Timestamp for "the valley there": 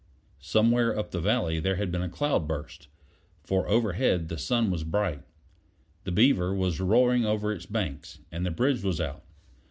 1.11-1.75